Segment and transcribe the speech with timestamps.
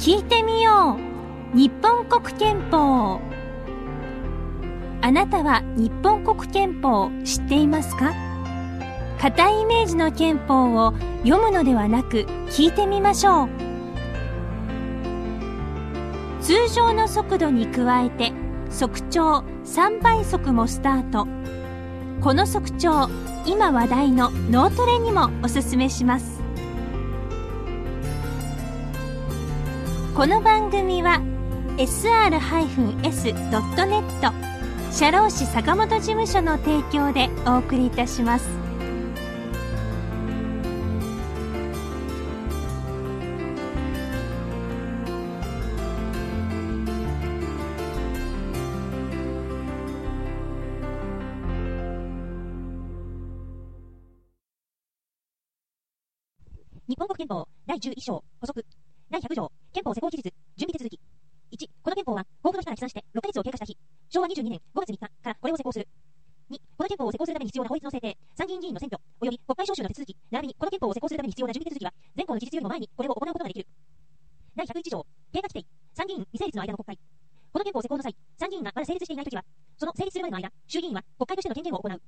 [0.00, 0.96] 聞いてみよ
[1.54, 1.56] う。
[1.56, 3.20] 日本国憲法。
[5.02, 8.14] あなたは日本国憲法を知っていますか？
[9.20, 13.48] 固いイメージの憲法を読むのではなく聞いてみましょう。
[16.40, 18.32] 通常の速度に加えて
[18.70, 21.28] 速調3倍速もスタート。
[22.22, 23.10] この速調
[23.44, 26.39] 今話題の脳トレにもおすすめします。
[30.14, 31.22] この番組は
[31.78, 33.32] sr-s.net
[34.92, 38.46] 社労士坂本事務所の提供でお送りいたします。
[56.88, 58.66] 日本国憲法第11章補足
[59.08, 59.59] 第100条。
[59.72, 60.22] 憲法施行期日
[60.56, 60.98] 準備手続き。
[61.54, 63.78] 1この憲法は公布の日から起算して6ヶ月を経過した日
[64.08, 65.86] 昭和22年5月3日からこれを施行する。
[66.50, 73.66] 2この憲法を施行するために必要な法律の制定参議院議員の選挙及び国会召集の手続き並びにこの憲法を施行するために必要な準備手続きは全項の期日よりも前にこれを行うことができる。
[74.56, 76.98] 第101条経過規定参議院未成立の間の国会。
[77.52, 79.44] この憲法施行の際参議院がまだ成立していないときは
[79.78, 82.02] その成立するまでの間衆議院は国会としての権限を行う。